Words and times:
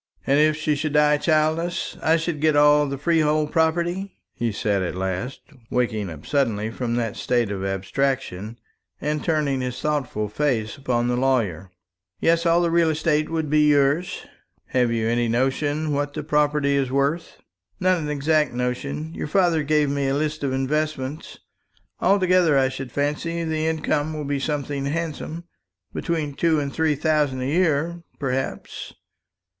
"And 0.25 0.39
if 0.39 0.55
she 0.57 0.73
should 0.75 0.93
die 0.93 1.17
childless, 1.17 1.95
I 2.01 2.17
should 2.17 2.41
get 2.41 2.55
all 2.55 2.87
the 2.89 2.97
free 2.97 3.19
hold 3.19 3.51
property?" 3.51 4.15
he 4.33 4.51
said 4.51 4.81
at 4.81 4.95
last, 4.95 5.41
waking 5.69 6.09
up 6.09 6.25
suddenly 6.25 6.71
from 6.71 6.95
that 6.95 7.15
state 7.15 7.51
of 7.51 7.63
abstraction, 7.63 8.57
and 8.99 9.23
turning 9.23 9.61
his 9.61 9.79
thoughtful 9.79 10.27
face 10.27 10.75
upon 10.75 11.07
the 11.07 11.15
lawyer. 11.15 11.69
"Yes; 12.19 12.47
all 12.47 12.63
the 12.63 12.71
real 12.71 12.89
estate 12.89 13.29
would 13.29 13.47
be 13.47 13.67
yours." 13.69 14.25
"Have 14.69 14.91
you 14.91 15.07
any 15.07 15.27
notion 15.27 15.93
what 15.93 16.15
the 16.15 16.23
property 16.23 16.75
is 16.75 16.89
worth?" 16.91 17.37
"Not 17.79 17.99
an 17.99 18.09
exact 18.09 18.53
notion. 18.53 19.13
Your 19.13 19.27
father 19.27 19.61
gave 19.61 19.87
me 19.91 20.07
a 20.07 20.15
list 20.15 20.43
of 20.43 20.51
investments. 20.51 21.37
Altogether, 21.99 22.57
I 22.57 22.69
should 22.69 22.91
fancy, 22.91 23.43
the 23.43 23.67
income 23.67 24.15
will 24.17 24.25
be 24.25 24.39
something 24.39 24.87
handsome 24.87 25.43
between 25.93 26.33
two 26.33 26.59
and 26.59 26.73
three 26.73 26.95
thousand 26.95 27.41
a 27.41 27.45
year, 27.45 28.01
perhaps. 28.17 28.95